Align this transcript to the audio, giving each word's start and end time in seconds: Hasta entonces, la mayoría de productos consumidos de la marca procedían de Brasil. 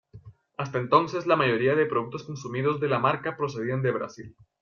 Hasta 0.57 0.79
entonces, 0.79 1.27
la 1.27 1.35
mayoría 1.35 1.75
de 1.75 1.85
productos 1.85 2.23
consumidos 2.23 2.79
de 2.79 2.87
la 2.87 2.97
marca 2.97 3.37
procedían 3.37 3.83
de 3.83 3.91
Brasil. 3.91 4.35